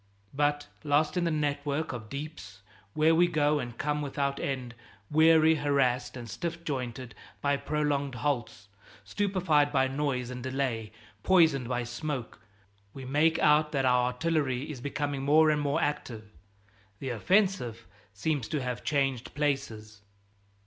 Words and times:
But, 0.33 0.65
lost 0.83 1.15
in 1.15 1.25
the 1.25 1.29
network 1.29 1.93
of 1.93 2.09
deeps 2.09 2.63
where 2.95 3.13
we 3.13 3.27
go 3.27 3.59
and 3.59 3.77
come 3.77 4.01
without 4.01 4.39
end, 4.39 4.73
weary, 5.11 5.53
harassed 5.53 6.17
and 6.17 6.27
stiff 6.27 6.63
jointed 6.63 7.13
by 7.39 7.55
prolonged 7.57 8.15
halts, 8.15 8.67
stupefied 9.03 9.71
by 9.71 9.87
noise 9.87 10.31
and 10.31 10.41
delay, 10.41 10.91
poisoned 11.21 11.69
by 11.69 11.83
smoke, 11.83 12.39
we 12.95 13.05
make 13.05 13.37
out 13.37 13.71
that 13.73 13.85
our 13.85 14.05
artillery 14.07 14.71
is 14.71 14.81
becoming 14.81 15.21
more 15.21 15.51
and 15.51 15.61
more 15.61 15.79
active; 15.79 16.31
the 16.97 17.09
offensive 17.09 17.85
seems 18.11 18.47
to 18.47 18.59
have 18.59 18.83
changed 18.83 19.35
places. 19.35 20.01